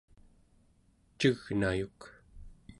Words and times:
cegnayuk 1.19 1.99